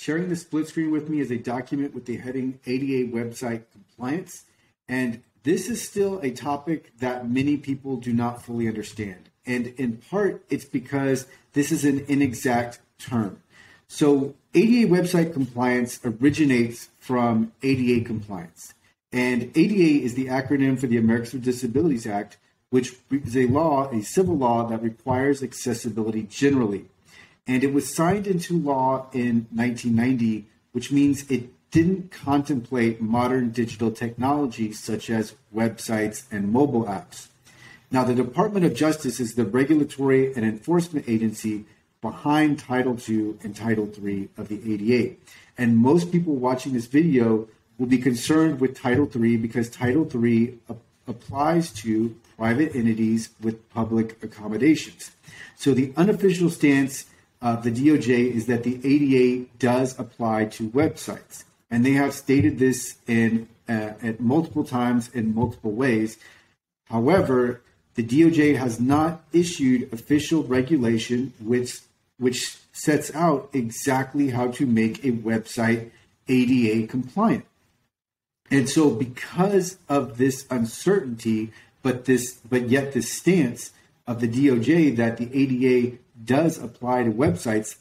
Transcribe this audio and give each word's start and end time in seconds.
Sharing 0.00 0.30
the 0.30 0.36
split 0.36 0.66
screen 0.66 0.90
with 0.90 1.10
me 1.10 1.20
is 1.20 1.30
a 1.30 1.36
document 1.36 1.94
with 1.94 2.06
the 2.06 2.16
heading 2.16 2.58
ADA 2.64 3.12
website 3.12 3.64
compliance. 3.70 4.46
And 4.88 5.22
this 5.42 5.68
is 5.68 5.86
still 5.86 6.18
a 6.20 6.30
topic 6.30 6.98
that 7.00 7.28
many 7.28 7.58
people 7.58 7.98
do 7.98 8.14
not 8.14 8.42
fully 8.42 8.66
understand. 8.66 9.28
And 9.44 9.74
in 9.76 9.98
part, 9.98 10.42
it's 10.48 10.64
because 10.64 11.26
this 11.52 11.70
is 11.70 11.84
an 11.84 12.06
inexact 12.08 12.78
term. 12.98 13.42
So, 13.88 14.34
ADA 14.54 14.88
website 14.88 15.34
compliance 15.34 16.00
originates 16.02 16.88
from 16.98 17.52
ADA 17.62 18.02
compliance. 18.06 18.72
And 19.12 19.54
ADA 19.54 20.02
is 20.02 20.14
the 20.14 20.28
acronym 20.28 20.80
for 20.80 20.86
the 20.86 20.96
Americans 20.96 21.34
with 21.34 21.44
Disabilities 21.44 22.06
Act, 22.06 22.38
which 22.70 22.94
is 23.10 23.36
a 23.36 23.48
law, 23.48 23.90
a 23.90 24.00
civil 24.00 24.38
law 24.38 24.66
that 24.66 24.82
requires 24.82 25.42
accessibility 25.42 26.22
generally. 26.22 26.86
And 27.50 27.64
it 27.64 27.72
was 27.72 27.92
signed 27.92 28.28
into 28.28 28.56
law 28.56 29.08
in 29.12 29.48
1990, 29.52 30.46
which 30.70 30.92
means 30.92 31.28
it 31.28 31.50
didn't 31.72 32.12
contemplate 32.12 33.00
modern 33.00 33.50
digital 33.50 33.90
technologies 33.90 34.78
such 34.78 35.10
as 35.10 35.34
websites 35.52 36.22
and 36.30 36.52
mobile 36.52 36.84
apps. 36.84 37.26
Now, 37.90 38.04
the 38.04 38.14
Department 38.14 38.64
of 38.66 38.74
Justice 38.74 39.18
is 39.18 39.34
the 39.34 39.44
regulatory 39.44 40.32
and 40.32 40.44
enforcement 40.44 41.08
agency 41.08 41.64
behind 42.00 42.60
Title 42.60 42.96
II 42.96 43.34
and 43.42 43.56
Title 43.56 43.90
III 44.00 44.28
of 44.36 44.46
the 44.46 44.60
ADA. 44.72 45.16
And 45.58 45.76
most 45.76 46.12
people 46.12 46.36
watching 46.36 46.72
this 46.72 46.86
video 46.86 47.48
will 47.78 47.88
be 47.88 47.98
concerned 47.98 48.60
with 48.60 48.78
Title 48.78 49.10
III 49.12 49.38
because 49.38 49.68
Title 49.68 50.08
III 50.08 50.56
applies 51.08 51.72
to 51.82 52.14
private 52.36 52.76
entities 52.76 53.30
with 53.40 53.68
public 53.70 54.22
accommodations. 54.22 55.10
So 55.56 55.74
the 55.74 55.92
unofficial 55.96 56.48
stance 56.48 57.06
of 57.42 57.62
the 57.62 57.70
DOJ 57.70 58.32
is 58.32 58.46
that 58.46 58.64
the 58.64 58.80
ADA 58.84 59.46
does 59.58 59.98
apply 59.98 60.46
to 60.46 60.68
websites. 60.70 61.44
And 61.70 61.86
they 61.86 61.92
have 61.92 62.14
stated 62.14 62.58
this 62.58 62.96
in 63.06 63.48
uh, 63.68 63.92
at 64.02 64.20
multiple 64.20 64.64
times 64.64 65.08
in 65.14 65.34
multiple 65.34 65.70
ways. 65.70 66.18
However, 66.86 67.62
the 67.94 68.02
DOJ 68.02 68.56
has 68.56 68.80
not 68.80 69.22
issued 69.32 69.92
official 69.92 70.42
regulation 70.42 71.32
which 71.40 71.80
which 72.18 72.58
sets 72.72 73.14
out 73.14 73.48
exactly 73.52 74.30
how 74.30 74.48
to 74.48 74.66
make 74.66 75.04
a 75.04 75.12
website 75.12 75.90
ADA 76.28 76.86
compliant. 76.86 77.46
And 78.50 78.68
so 78.68 78.90
because 78.90 79.78
of 79.88 80.18
this 80.18 80.46
uncertainty, 80.50 81.52
but 81.82 82.04
this 82.04 82.34
but 82.48 82.68
yet 82.68 82.92
this 82.92 83.12
stance 83.12 83.72
of 84.06 84.20
the 84.20 84.28
DOJ 84.28 84.96
that 84.96 85.16
the 85.18 85.30
ADA 85.32 85.96
does 86.24 86.58
apply 86.58 87.04
to 87.04 87.10
websites, 87.10 87.76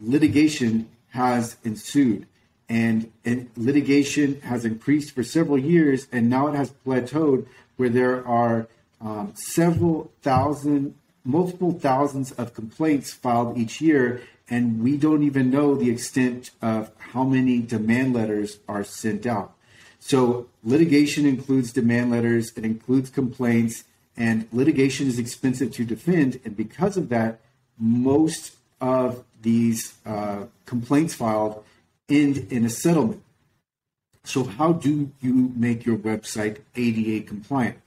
litigation 0.00 0.88
has 1.10 1.56
ensued. 1.64 2.26
And, 2.68 3.12
and, 3.24 3.48
litigation 3.56 4.40
has 4.40 4.64
increased 4.64 5.12
for 5.12 5.22
several 5.22 5.58
years, 5.58 6.08
and 6.10 6.28
now 6.28 6.48
it 6.48 6.56
has 6.56 6.72
plateaued 6.84 7.46
where 7.76 7.88
there 7.88 8.26
are 8.26 8.66
um, 9.00 9.32
several 9.36 10.10
thousand, 10.22 10.94
multiple 11.24 11.72
thousands 11.72 12.32
of 12.32 12.54
complaints 12.54 13.12
filed 13.12 13.56
each 13.56 13.80
year, 13.80 14.20
and 14.50 14.82
we 14.82 14.96
don't 14.96 15.22
even 15.22 15.50
know 15.50 15.74
the 15.74 15.90
extent 15.90 16.50
of 16.60 16.90
how 16.98 17.22
many 17.22 17.60
demand 17.60 18.14
letters 18.14 18.58
are 18.68 18.84
sent 18.84 19.26
out. 19.26 19.54
So, 20.00 20.48
litigation 20.64 21.26
includes 21.26 21.72
demand 21.72 22.10
letters, 22.10 22.52
it 22.56 22.64
includes 22.64 23.10
complaints, 23.10 23.84
and 24.16 24.48
litigation 24.52 25.06
is 25.06 25.18
expensive 25.18 25.72
to 25.72 25.84
defend, 25.84 26.40
and 26.44 26.56
because 26.56 26.96
of 26.96 27.08
that, 27.10 27.40
most 27.78 28.56
of 28.80 29.24
these 29.42 29.94
uh, 30.04 30.44
complaints 30.64 31.14
filed 31.14 31.64
end 32.08 32.48
in 32.50 32.64
a 32.64 32.70
settlement. 32.70 33.22
So, 34.24 34.44
how 34.44 34.72
do 34.72 35.12
you 35.20 35.52
make 35.54 35.86
your 35.86 35.96
website 35.96 36.58
ADA 36.74 37.24
compliant? 37.26 37.78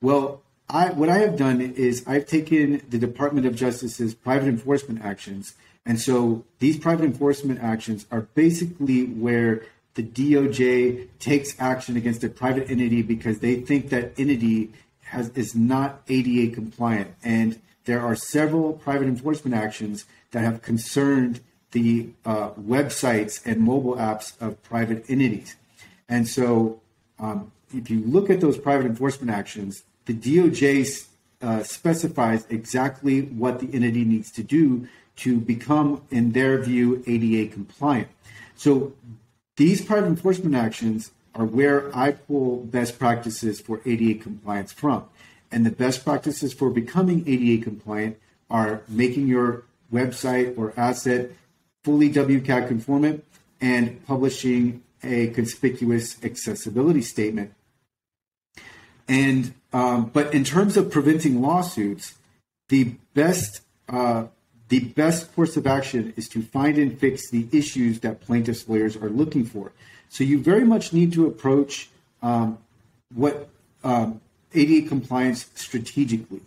Well, 0.00 0.42
I, 0.68 0.90
what 0.90 1.08
I 1.08 1.18
have 1.18 1.36
done 1.36 1.60
is 1.60 2.04
I've 2.06 2.26
taken 2.26 2.82
the 2.88 2.98
Department 2.98 3.46
of 3.46 3.54
Justice's 3.54 4.14
private 4.14 4.48
enforcement 4.48 5.04
actions. 5.04 5.54
And 5.84 6.00
so 6.00 6.44
these 6.60 6.78
private 6.78 7.04
enforcement 7.04 7.60
actions 7.60 8.06
are 8.10 8.22
basically 8.34 9.04
where 9.04 9.64
the 9.94 10.02
DOJ 10.02 11.08
takes 11.18 11.54
action 11.60 11.96
against 11.96 12.24
a 12.24 12.28
private 12.28 12.70
entity 12.70 13.02
because 13.02 13.40
they 13.40 13.56
think 13.56 13.90
that 13.90 14.12
entity 14.18 14.72
has, 15.00 15.28
is 15.30 15.54
not 15.54 16.02
ADA 16.08 16.54
compliant. 16.54 17.14
And 17.22 17.60
there 17.84 18.00
are 18.00 18.14
several 18.14 18.74
private 18.74 19.08
enforcement 19.08 19.54
actions 19.54 20.04
that 20.30 20.40
have 20.40 20.62
concerned 20.62 21.40
the 21.72 22.10
uh, 22.24 22.50
websites 22.50 23.44
and 23.44 23.60
mobile 23.60 23.96
apps 23.96 24.40
of 24.40 24.62
private 24.62 25.04
entities. 25.08 25.56
And 26.08 26.28
so, 26.28 26.80
um, 27.18 27.50
if 27.74 27.90
you 27.90 28.00
look 28.04 28.28
at 28.28 28.40
those 28.40 28.58
private 28.58 28.86
enforcement 28.86 29.30
actions, 29.30 29.82
the 30.04 30.14
DOJ 30.14 31.06
uh, 31.40 31.62
specifies 31.62 32.46
exactly 32.50 33.22
what 33.22 33.60
the 33.60 33.68
entity 33.72 34.04
needs 34.04 34.30
to 34.32 34.42
do 34.42 34.86
to 35.16 35.38
become, 35.38 36.02
in 36.10 36.32
their 36.32 36.58
view, 36.58 37.02
ADA 37.06 37.52
compliant. 37.52 38.08
So, 38.54 38.92
these 39.56 39.82
private 39.84 40.06
enforcement 40.06 40.54
actions 40.54 41.10
are 41.34 41.44
where 41.44 41.94
I 41.96 42.12
pull 42.12 42.58
best 42.64 42.98
practices 42.98 43.60
for 43.60 43.80
ADA 43.86 44.20
compliance 44.20 44.72
from. 44.72 45.04
And 45.52 45.66
the 45.66 45.70
best 45.70 46.02
practices 46.02 46.54
for 46.54 46.70
becoming 46.70 47.22
ADA 47.26 47.62
compliant 47.62 48.18
are 48.50 48.82
making 48.88 49.28
your 49.28 49.64
website 49.92 50.56
or 50.56 50.72
asset 50.76 51.30
fully 51.84 52.10
WCAG 52.10 52.68
conformant 52.68 53.24
and 53.60 54.04
publishing 54.06 54.82
a 55.02 55.28
conspicuous 55.28 56.22
accessibility 56.24 57.02
statement. 57.02 57.52
And 59.08 59.54
um, 59.72 60.10
but 60.12 60.32
in 60.34 60.44
terms 60.44 60.76
of 60.76 60.90
preventing 60.90 61.42
lawsuits, 61.42 62.14
the 62.68 62.94
best 63.14 63.60
uh, 63.88 64.26
the 64.68 64.80
best 64.80 65.34
course 65.34 65.56
of 65.58 65.66
action 65.66 66.14
is 66.16 66.28
to 66.28 66.40
find 66.40 66.78
and 66.78 66.98
fix 66.98 67.30
the 67.30 67.46
issues 67.52 68.00
that 68.00 68.22
plaintiffs' 68.22 68.66
lawyers 68.68 68.96
are 68.96 69.10
looking 69.10 69.44
for. 69.44 69.72
So 70.08 70.24
you 70.24 70.40
very 70.40 70.64
much 70.64 70.92
need 70.92 71.12
to 71.12 71.26
approach 71.26 71.90
um, 72.22 72.58
what 73.14 73.50
um, 73.84 74.20
ADA 74.54 74.88
compliance 74.88 75.50
strategically. 75.54 76.40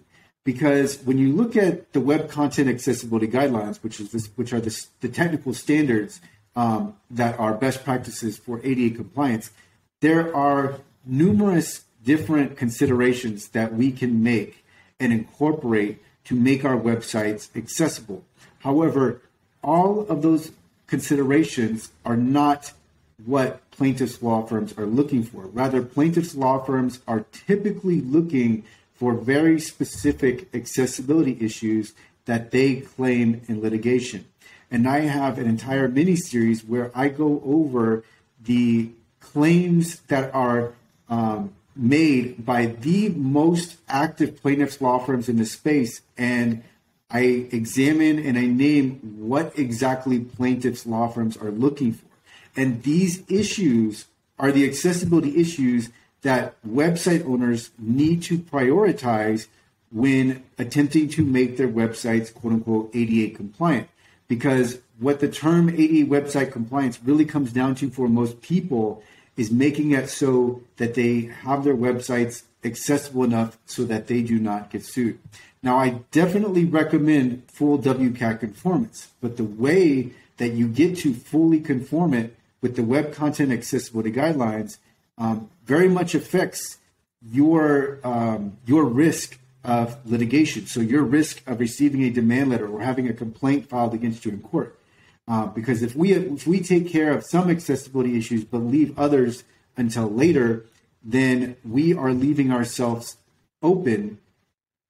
Because 0.44 1.02
when 1.02 1.18
you 1.18 1.34
look 1.34 1.56
at 1.56 1.92
the 1.94 2.00
Web 2.00 2.30
Content 2.30 2.70
Accessibility 2.70 3.28
Guidelines, 3.28 3.78
which 3.78 4.00
is 4.00 4.12
this, 4.12 4.28
which 4.36 4.54
are 4.54 4.60
the, 4.60 4.86
the 5.02 5.10
technical 5.10 5.54
standards 5.54 6.22
um, 6.56 6.96
that 7.10 7.40
are 7.40 7.54
best 7.54 7.84
practices 7.84 8.38
for 8.38 8.62
ADA 8.64 8.96
compliance, 8.96 9.50
there 10.02 10.36
are 10.36 10.80
numerous 11.06 11.86
different 12.04 12.58
considerations 12.58 13.50
that 13.50 13.74
we 13.74 13.92
can 13.92 14.22
make 14.22 14.64
and 15.00 15.12
incorporate 15.12 16.00
to 16.26 16.36
make 16.36 16.64
our 16.64 16.78
websites 16.78 17.50
accessible. 17.56 18.24
However, 18.60 19.22
all 19.64 20.02
of 20.08 20.22
those 20.22 20.52
considerations 20.88 21.92
are 22.06 22.18
not 22.18 22.72
what 23.26 23.62
plaintiffs' 23.78 24.22
law 24.22 24.46
firms 24.46 24.74
are 24.78 24.86
looking 24.86 25.24
for. 25.24 25.48
Rather, 25.48 25.82
plaintiffs' 25.82 26.36
law 26.36 26.64
firms 26.64 27.00
are 27.08 27.26
typically 27.32 28.02
looking 28.02 28.64
for 28.94 29.14
very 29.14 29.60
specific 29.60 30.48
accessibility 30.54 31.38
issues 31.42 31.94
that 32.26 32.52
they 32.52 32.78
claim 32.78 33.42
in 33.48 33.62
litigation. 33.62 34.26
And 34.72 34.88
I 34.88 35.02
have 35.02 35.38
an 35.38 35.48
entire 35.48 35.88
mini 35.88 36.16
series 36.16 36.64
where 36.64 36.92
I 36.96 37.10
go 37.10 37.42
over 37.46 38.04
the 38.44 38.92
claims 39.20 40.00
that 40.08 40.34
are 40.34 40.74
um, 41.10 41.54
made 41.76 42.46
by 42.46 42.68
the 42.68 43.10
most 43.10 43.78
active 43.88 44.42
plaintiffs' 44.42 44.82
law 44.82 44.98
firms 44.98 45.30
in 45.30 45.38
the 45.38 45.46
space. 45.46 46.02
And 46.18 46.64
I 47.10 47.48
examine 47.52 48.18
and 48.20 48.38
I 48.38 48.46
name 48.46 49.00
what 49.18 49.58
exactly 49.60 50.20
plaintiffs' 50.20 50.86
law 50.86 51.08
firms 51.08 51.38
are 51.38 51.52
looking 51.52 51.94
for. 51.94 52.06
And 52.56 52.84
these 52.84 53.24
issues 53.30 54.06
are 54.40 54.52
the 54.52 54.68
accessibility 54.68 55.40
issues 55.40 55.90
that 56.22 56.56
website 56.68 57.26
owners 57.26 57.72
need 57.78 58.24
to 58.24 58.38
prioritize 58.38 59.48
when 59.92 60.44
attempting 60.58 61.08
to 61.10 61.24
make 61.24 61.58
their 61.58 61.68
websites 61.68 62.34
quote 62.34 62.54
unquote 62.54 62.92
ADA 62.96 63.36
compliant. 63.36 63.88
Because 64.28 64.80
what 65.00 65.20
the 65.20 65.28
term 65.28 65.70
ADA 65.70 66.10
website 66.10 66.52
compliance 66.52 67.00
really 67.04 67.26
comes 67.26 67.54
down 67.54 67.76
to 67.76 67.90
for 67.90 68.08
most 68.08 68.42
people 68.42 69.04
is 69.38 69.52
making 69.52 69.92
it 69.92 70.10
so 70.10 70.62
that 70.78 70.96
they 70.96 71.22
have 71.44 71.64
their 71.64 71.76
websites 71.76 72.44
accessible 72.64 73.24
enough 73.24 73.58
so 73.66 73.84
that 73.84 74.08
they 74.08 74.22
do 74.22 74.40
not 74.40 74.72
get 74.72 74.84
sued. 74.84 75.20
Now, 75.62 75.78
I 75.78 76.02
definitely 76.12 76.66
recommend 76.66 77.44
full 77.52 77.78
WCAG 77.78 78.40
conformance, 78.40 79.10
but 79.22 79.38
the 79.38 79.44
way 79.44 80.12
that 80.38 80.54
you 80.54 80.68
get 80.68 80.98
to 80.98 81.14
fully 81.14 81.60
conform 81.60 82.14
it 82.14 82.36
with 82.66 82.76
the 82.76 82.84
Web 82.84 83.14
Content 83.14 83.52
Accessibility 83.52 84.12
Guidelines 84.12 84.80
um, 85.20 85.52
very 85.66 85.88
much 85.88 86.16
affects 86.16 86.80
your 87.22 88.00
um, 88.04 88.58
your 88.66 88.86
risk 88.86 89.38
of 89.64 90.04
litigation. 90.10 90.66
So 90.66 90.80
your 90.80 91.04
risk 91.04 91.44
of 91.46 91.60
receiving 91.60 92.02
a 92.06 92.10
demand 92.10 92.50
letter 92.50 92.68
or 92.68 92.82
having 92.82 93.08
a 93.08 93.14
complaint 93.14 93.70
filed 93.70 93.94
against 93.94 94.26
you 94.26 94.32
in 94.32 94.42
court. 94.42 94.80
Uh, 95.28 95.46
because 95.46 95.84
if 95.84 95.96
we 95.96 96.14
if 96.14 96.48
we 96.48 96.60
take 96.60 96.90
care 96.90 97.12
of 97.14 97.24
some 97.24 97.52
accessibility 97.52 98.18
issues 98.18 98.44
but 98.44 98.58
leave 98.58 98.98
others 98.98 99.44
until 99.78 100.10
later, 100.10 100.66
then 101.04 101.58
we 101.64 101.94
are 101.94 102.14
leaving 102.14 102.52
ourselves 102.52 103.18
open 103.62 104.18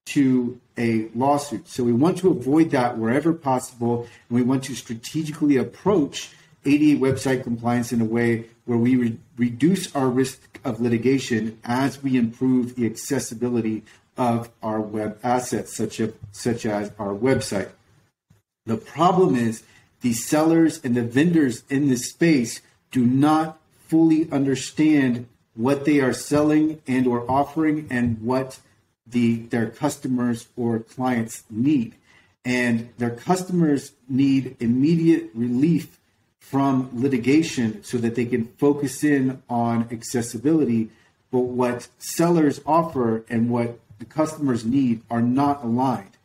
to 0.06 0.58
a 0.78 1.10
lawsuit. 1.14 1.68
So 1.68 1.84
we 1.84 1.92
want 1.92 2.16
to 2.18 2.30
avoid 2.30 2.70
that 2.70 2.96
wherever 2.96 3.34
possible, 3.34 4.08
and 4.30 4.38
we 4.38 4.42
want 4.42 4.64
to 4.64 4.74
strategically 4.74 5.58
approach 5.58 6.30
ADA 6.66 7.00
website 7.00 7.42
compliance 7.42 7.92
in 7.92 8.00
a 8.00 8.04
way 8.04 8.46
where 8.64 8.78
we 8.78 8.96
re- 8.96 9.18
reduce 9.36 9.94
our 9.94 10.08
risk 10.08 10.58
of 10.64 10.80
litigation 10.80 11.58
as 11.64 12.02
we 12.02 12.16
improve 12.16 12.74
the 12.74 12.86
accessibility 12.86 13.82
of 14.16 14.50
our 14.62 14.80
web 14.80 15.18
assets, 15.22 15.76
such 15.76 16.00
as, 16.00 16.12
such 16.32 16.66
as 16.66 16.90
our 16.98 17.14
website. 17.14 17.70
The 18.64 18.76
problem 18.76 19.36
is 19.36 19.62
the 20.00 20.12
sellers 20.12 20.80
and 20.84 20.96
the 20.96 21.02
vendors 21.02 21.62
in 21.70 21.88
this 21.88 22.10
space 22.10 22.60
do 22.90 23.04
not 23.04 23.58
fully 23.86 24.30
understand 24.32 25.26
what 25.54 25.84
they 25.84 26.00
are 26.00 26.12
selling 26.12 26.82
and 26.86 27.06
or 27.06 27.30
offering 27.30 27.86
and 27.90 28.20
what 28.20 28.58
the 29.06 29.36
their 29.46 29.70
customers 29.70 30.48
or 30.56 30.80
clients 30.80 31.44
need 31.48 31.94
and 32.44 32.88
their 32.98 33.10
customers 33.10 33.92
need 34.08 34.56
immediate 34.60 35.30
relief 35.34 35.98
from 36.48 36.88
litigation 36.92 37.82
so 37.82 37.98
that 37.98 38.14
they 38.14 38.24
can 38.24 38.44
focus 38.56 39.02
in 39.02 39.42
on 39.50 39.88
accessibility. 39.90 40.88
But 41.32 41.40
what 41.40 41.88
sellers 41.98 42.60
offer 42.64 43.24
and 43.28 43.50
what 43.50 43.80
the 43.98 44.04
customers 44.04 44.64
need 44.64 45.02
are 45.10 45.22
not 45.22 45.64
aligned. 45.64 46.16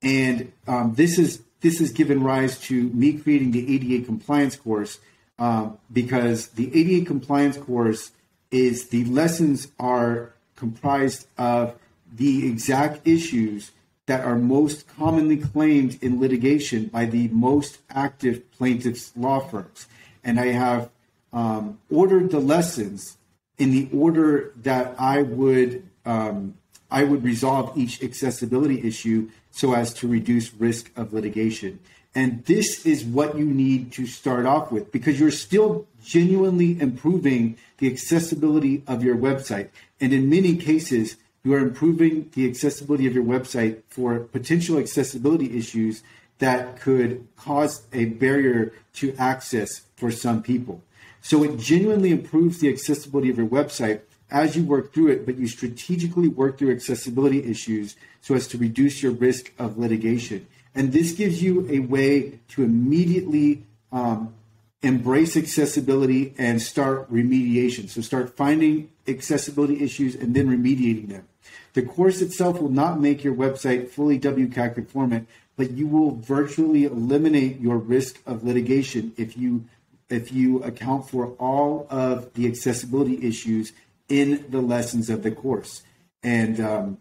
And 0.00 0.52
um, 0.66 0.94
this 0.94 1.18
is 1.18 1.42
this 1.60 1.78
has 1.80 1.90
given 1.90 2.22
rise 2.22 2.58
to 2.60 2.88
me 2.90 3.14
creating 3.14 3.50
the 3.50 3.74
ada 3.74 4.04
compliance 4.04 4.56
course 4.56 4.98
um, 5.38 5.76
because 5.92 6.48
the 6.48 6.68
ada 6.68 7.04
compliance 7.04 7.58
course 7.58 8.12
is 8.50 8.88
the 8.88 9.04
lessons 9.04 9.68
are 9.78 10.32
comprised 10.54 11.26
of 11.36 11.74
the 12.14 12.46
exact 12.46 13.06
issues 13.06 13.72
that 14.06 14.24
are 14.24 14.36
most 14.36 14.86
commonly 14.96 15.36
claimed 15.36 16.02
in 16.02 16.20
litigation 16.20 16.86
by 16.86 17.04
the 17.04 17.28
most 17.28 17.78
active 17.90 18.50
plaintiffs' 18.52 19.12
law 19.16 19.40
firms. 19.40 19.86
And 20.22 20.40
I 20.40 20.46
have 20.46 20.90
um, 21.32 21.78
ordered 21.90 22.30
the 22.30 22.38
lessons 22.38 23.16
in 23.58 23.70
the 23.70 23.88
order 23.92 24.52
that 24.62 24.94
I 24.98 25.22
would 25.22 25.82
um, 26.04 26.54
I 26.88 27.02
would 27.02 27.24
resolve 27.24 27.76
each 27.76 28.02
accessibility 28.02 28.86
issue 28.86 29.28
so 29.50 29.74
as 29.74 29.92
to 29.94 30.06
reduce 30.06 30.54
risk 30.54 30.92
of 30.96 31.12
litigation. 31.12 31.80
And 32.14 32.44
this 32.44 32.86
is 32.86 33.04
what 33.04 33.36
you 33.36 33.44
need 33.44 33.92
to 33.92 34.06
start 34.06 34.46
off 34.46 34.70
with 34.70 34.92
because 34.92 35.18
you're 35.18 35.30
still 35.30 35.86
genuinely 36.02 36.80
improving 36.80 37.58
the 37.78 37.90
accessibility 37.92 38.82
of 38.86 39.02
your 39.02 39.16
website. 39.16 39.68
And 40.00 40.12
in 40.12 40.30
many 40.30 40.56
cases, 40.56 41.16
you 41.46 41.54
are 41.54 41.58
improving 41.58 42.28
the 42.34 42.48
accessibility 42.48 43.06
of 43.06 43.14
your 43.14 43.22
website 43.22 43.80
for 43.86 44.18
potential 44.18 44.78
accessibility 44.78 45.56
issues 45.56 46.02
that 46.38 46.80
could 46.80 47.24
cause 47.36 47.86
a 47.92 48.06
barrier 48.06 48.72
to 48.92 49.14
access 49.16 49.82
for 49.94 50.10
some 50.10 50.42
people. 50.42 50.82
So 51.22 51.44
it 51.44 51.56
genuinely 51.56 52.10
improves 52.10 52.58
the 52.58 52.68
accessibility 52.68 53.30
of 53.30 53.38
your 53.38 53.46
website 53.46 54.00
as 54.28 54.56
you 54.56 54.64
work 54.64 54.92
through 54.92 55.06
it, 55.12 55.24
but 55.24 55.38
you 55.38 55.46
strategically 55.46 56.26
work 56.26 56.58
through 56.58 56.72
accessibility 56.72 57.44
issues 57.44 57.94
so 58.20 58.34
as 58.34 58.48
to 58.48 58.58
reduce 58.58 59.00
your 59.00 59.12
risk 59.12 59.52
of 59.56 59.78
litigation. 59.78 60.48
And 60.74 60.92
this 60.92 61.12
gives 61.12 61.44
you 61.44 61.64
a 61.70 61.78
way 61.78 62.40
to 62.48 62.64
immediately 62.64 63.62
um, 63.92 64.34
embrace 64.82 65.36
accessibility 65.36 66.34
and 66.38 66.60
start 66.60 67.08
remediation. 67.08 67.88
So 67.88 68.00
start 68.00 68.36
finding 68.36 68.90
accessibility 69.06 69.84
issues 69.84 70.16
and 70.16 70.34
then 70.34 70.48
remediating 70.48 71.08
them. 71.08 71.28
The 71.74 71.82
course 71.82 72.20
itself 72.20 72.60
will 72.60 72.70
not 72.70 73.00
make 73.00 73.22
your 73.22 73.34
website 73.34 73.88
fully 73.88 74.18
WCAG 74.18 74.74
conformant, 74.74 75.28
but 75.56 75.72
you 75.72 75.86
will 75.86 76.12
virtually 76.16 76.84
eliminate 76.84 77.60
your 77.60 77.78
risk 77.78 78.20
of 78.26 78.44
litigation 78.44 79.12
if 79.16 79.36
you 79.36 79.64
if 80.08 80.32
you 80.32 80.62
account 80.62 81.08
for 81.10 81.32
all 81.38 81.86
of 81.90 82.32
the 82.34 82.46
accessibility 82.46 83.26
issues 83.26 83.72
in 84.08 84.44
the 84.48 84.60
lessons 84.60 85.10
of 85.10 85.22
the 85.22 85.30
course. 85.30 85.82
And 86.22 86.60
um, 86.60 86.98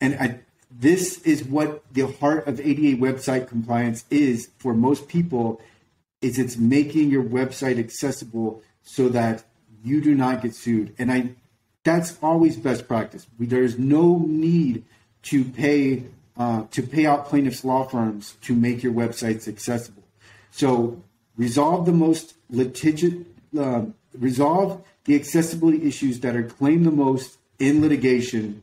and 0.00 0.14
I, 0.14 0.40
this 0.70 1.20
is 1.22 1.44
what 1.44 1.84
the 1.92 2.06
heart 2.06 2.46
of 2.46 2.60
ADA 2.60 2.96
website 2.96 3.48
compliance 3.48 4.04
is 4.10 4.50
for 4.58 4.74
most 4.74 5.08
people. 5.08 5.60
Is 6.22 6.38
it's 6.38 6.56
making 6.56 7.10
your 7.10 7.22
website 7.22 7.78
accessible 7.78 8.62
so 8.82 9.08
that 9.10 9.44
you 9.84 10.00
do 10.00 10.14
not 10.14 10.42
get 10.42 10.54
sued. 10.54 10.94
And 10.98 11.12
I 11.12 11.30
that's 11.86 12.18
always 12.20 12.56
best 12.56 12.88
practice. 12.88 13.26
We, 13.38 13.46
there's 13.46 13.78
no 13.78 14.18
need 14.26 14.84
to 15.22 15.44
pay 15.44 16.02
uh, 16.36 16.64
to 16.72 16.82
pay 16.82 17.06
out 17.06 17.26
plaintiffs' 17.26 17.64
law 17.64 17.84
firms 17.84 18.36
to 18.42 18.54
make 18.54 18.82
your 18.82 18.92
websites 18.92 19.48
accessible. 19.48 20.02
So 20.50 21.02
resolve 21.36 21.86
the 21.86 21.92
most 21.92 22.34
litigious, 22.50 23.14
uh, 23.58 23.86
resolve 24.12 24.84
the 25.04 25.14
accessibility 25.14 25.86
issues 25.86 26.20
that 26.20 26.36
are 26.36 26.42
claimed 26.42 26.84
the 26.84 26.90
most 26.90 27.38
in 27.58 27.80
litigation, 27.80 28.62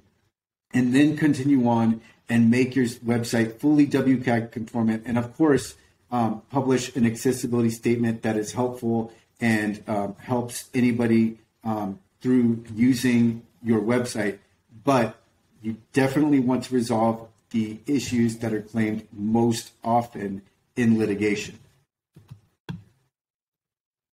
and 0.72 0.94
then 0.94 1.18
continue 1.18 1.68
on 1.68 2.02
and 2.30 2.52
make 2.52 2.76
your 2.76 2.86
website 2.86 3.60
fully 3.60 3.88
WCAG 3.88 4.52
conformant. 4.52 5.04
And 5.08 5.18
of 5.18 5.36
course, 5.36 5.76
um, 6.12 6.44
publish 6.52 6.96
an 6.96 7.08
accessibility 7.08 7.72
statement 7.72 8.22
that 8.22 8.38
is 8.38 8.52
helpful 8.52 9.12
and 9.42 9.84
uh, 9.88 10.10
helps 10.20 10.70
anybody 10.74 11.40
um, 11.64 12.00
through 12.24 12.64
using 12.74 13.44
your 13.62 13.82
website, 13.82 14.40
but 14.86 15.18
you 15.62 15.76
definitely 15.92 16.40
want 16.40 16.64
to 16.64 16.74
resolve 16.74 17.28
the 17.50 17.80
issues 17.86 18.38
that 18.38 18.54
are 18.54 18.62
claimed 18.62 19.06
most 19.12 19.74
often 19.84 20.42
in 20.78 20.98
litigation. 20.98 21.60